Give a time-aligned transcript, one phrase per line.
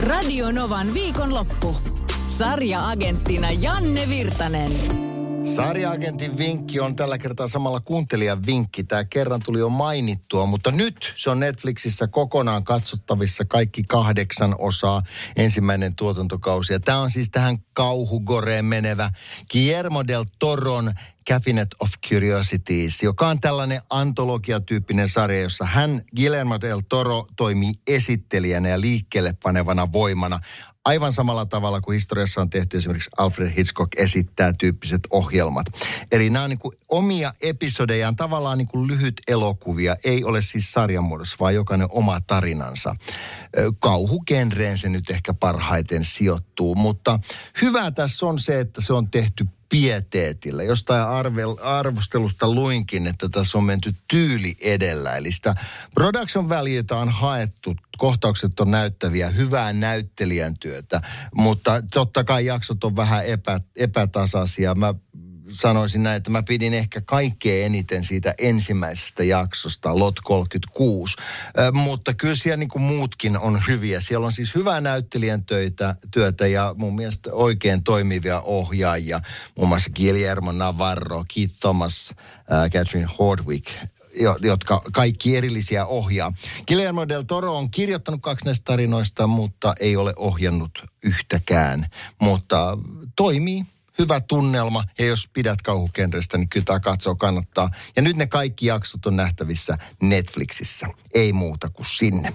[0.00, 1.76] Radio Novan viikonloppu.
[2.28, 4.70] Sarja-agenttina Janne Virtanen.
[5.44, 8.84] Sarjaagentin vinkki on tällä kertaa samalla kuuntelijan vinkki.
[8.84, 15.02] Tämä kerran tuli jo mainittua, mutta nyt se on Netflixissä kokonaan katsottavissa kaikki kahdeksan osaa
[15.36, 16.72] ensimmäinen tuotantokausi.
[16.72, 19.10] Ja tämä on siis tähän kauhugoreen menevä
[19.52, 20.92] Guillermo del Toron
[21.30, 28.68] Cabinet of Curiosities, joka on tällainen antologiatyyppinen sarja, jossa hän, Guillermo del Toro, toimii esittelijänä
[28.68, 30.40] ja liikkeelle panevana voimana
[30.84, 35.66] aivan samalla tavalla kuin historiassa on tehty esimerkiksi Alfred Hitchcock esittää tyyppiset ohjelmat.
[36.12, 40.72] Eli nämä on niin kuin omia episodejaan, tavallaan niin kuin lyhyt elokuvia, ei ole siis
[40.72, 42.96] sarjan muodossa, vaan jokainen oma tarinansa.
[43.78, 47.18] Kauhugenreen se nyt ehkä parhaiten sijoittuu, mutta
[47.62, 50.62] hyvä tässä on se, että se on tehty pieteetillä.
[50.62, 55.16] Jostain arvel, arvostelusta luinkin, että tässä on menty tyyli edellä.
[55.16, 55.54] Eli sitä
[55.94, 61.02] production valueta on haettu, kohtaukset on näyttäviä, hyvää näyttelijän työtä,
[61.34, 64.74] mutta totta kai jaksot on vähän epä, epätasaisia.
[64.74, 64.94] Mä
[65.52, 71.16] sanoisin näin, että mä pidin ehkä kaikkein eniten siitä ensimmäisestä jaksosta, Lot 36.
[71.58, 74.00] Ö, mutta kyllä siellä niin kuin muutkin on hyviä.
[74.00, 79.20] Siellä on siis hyvää näyttelijän töitä, työtä ja mun mielestä oikein toimivia ohjaajia.
[79.56, 82.14] Muun muassa Guillermo Navarro, Keith Thomas,
[82.52, 83.66] äh, Catherine Hordwick,
[84.42, 86.32] jotka kaikki erillisiä ohjaa.
[86.66, 91.86] Guillermo del Toro on kirjoittanut kaksi näistä tarinoista, mutta ei ole ohjannut yhtäkään.
[92.20, 92.78] Mutta
[93.16, 93.66] toimii
[94.00, 97.70] hyvä tunnelma ja jos pidät kauhukenrestä, niin kyllä tämä katsoa kannattaa.
[97.96, 100.86] Ja nyt ne kaikki jaksot on nähtävissä Netflixissä.
[101.14, 102.32] Ei muuta kuin sinne.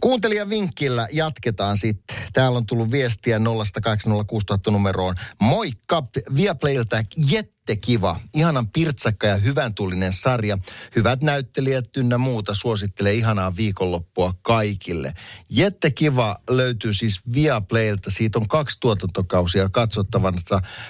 [0.00, 2.16] Kuuntelijan vinkillä jatketaan sitten.
[2.32, 3.42] Täällä on tullut viestiä 0806000
[4.70, 5.14] numeroon.
[5.40, 6.02] Moikka!
[6.36, 10.58] Viaplayltä Jet kiva, ihanan pirtsakka ja hyvän tullinen sarja.
[10.96, 15.12] Hyvät näyttelijät ynnä muuta suosittelee ihanaa viikonloppua kaikille.
[15.48, 18.10] Jette Kiva löytyy siis Viaplaylta.
[18.10, 20.40] Siitä on kaksi tuotantokausia katsottavana.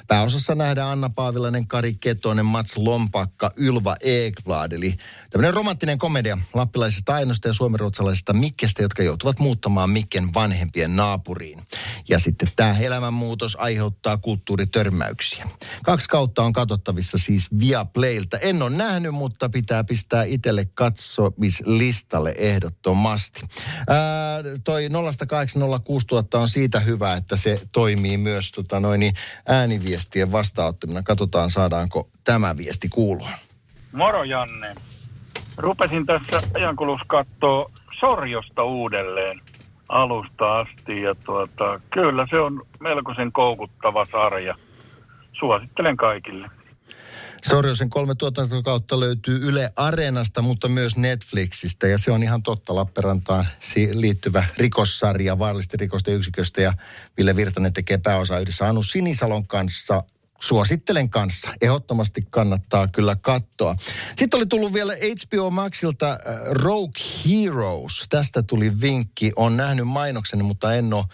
[0.06, 4.72] Pääosassa nähdään Anna Paavilainen, Kari Ketonen, Mats Lompakka, Ylva Ekblad.
[4.72, 4.94] Eli
[5.31, 11.62] tämmöinen romanttinen komedia lappilaisesta ainoasta ja suomenruotsalaisesta Mikkestä, jotka joutuvat muuttamaan Mikken vanhempien naapuriin.
[12.08, 15.48] Ja sitten tämä elämänmuutos aiheuttaa kulttuuritörmäyksiä.
[15.84, 18.38] Kaksi kautta on katsottavissa siis Viaplaylta.
[18.38, 23.41] En ole nähnyt, mutta pitää pistää itselle katsomislistalle ehdottomasti.
[23.88, 24.93] Ää, toi 0806000
[26.34, 29.15] on siitä hyvä, että se toimii myös tota noin, niin
[29.49, 31.03] ääniviestien vastaanottamina.
[31.03, 33.31] Katsotaan, saadaanko tämä viesti kuulua.
[33.93, 34.75] Moro Janne.
[35.56, 39.41] Rupesin tässä ajankulussa katsoa Sorjosta uudelleen
[39.88, 44.55] alusta asti ja tuota, kyllä se on melkoisen koukuttava sarja.
[45.38, 46.50] Suosittelen kaikille.
[47.48, 51.86] Sorjosen kolme tuotantokautta löytyy Yle Areenasta, mutta myös Netflixistä.
[51.86, 53.46] Ja se on ihan totta Lappeenrantaan
[53.92, 56.62] liittyvä rikossarja vaarallisten rikosten yksiköstä.
[56.62, 56.72] Ja
[57.16, 60.02] Ville Virtanen tekee pääosa yhdessä Anu Sinisalon kanssa
[60.41, 61.50] suosittelen kanssa.
[61.60, 63.76] Ehdottomasti kannattaa kyllä katsoa.
[64.16, 66.19] Sitten oli tullut vielä HBO Maxilta äh,
[66.50, 68.06] Rogue Heroes.
[68.08, 69.32] Tästä tuli vinkki.
[69.36, 71.04] On nähnyt mainoksen, mutta en ole,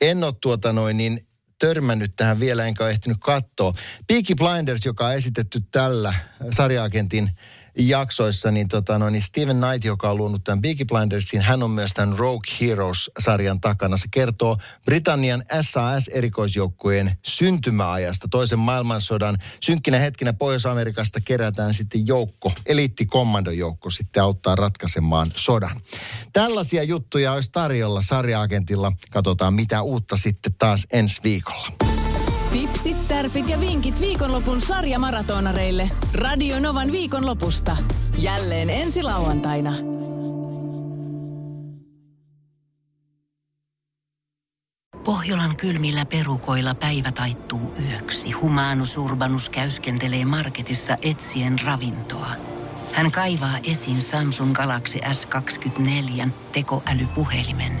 [0.00, 1.26] en ole tuota noin, niin
[1.60, 3.74] törmännyt tähän vielä, enkä ole ehtinyt katsoa.
[4.06, 6.14] Peaky Blinders, joka on esitetty tällä
[6.50, 7.30] sarjaagentin
[7.78, 11.70] jaksoissa, niin, tota, no, niin Steven Knight, joka on luonut tämän Peaky Blindersin, hän on
[11.70, 13.96] myös tämän Rogue Heroes-sarjan takana.
[13.96, 19.38] Se kertoo Britannian SAS-erikoisjoukkojen syntymäajasta, toisen maailmansodan.
[19.60, 25.80] Synkkinä hetkinä Pohjois-Amerikasta kerätään sitten joukko, eliittikomandojoukko sitten auttaa ratkaisemaan sodan.
[26.32, 28.92] Tällaisia juttuja olisi tarjolla sarjaagentilla.
[29.10, 31.89] Katsotaan mitä uutta sitten taas ensi viikolla.
[32.52, 35.90] Tipsit, tärpit ja vinkit viikonlopun sarjamaratonareille.
[36.14, 37.76] Radio Novan viikonlopusta.
[38.18, 39.72] Jälleen ensi lauantaina.
[45.04, 48.30] Pohjolan kylmillä perukoilla päivä taittuu yöksi.
[48.30, 52.30] Humanus Urbanus käyskentelee marketissa etsien ravintoa.
[52.92, 57.80] Hän kaivaa esiin Samsung Galaxy S24 tekoälypuhelimen,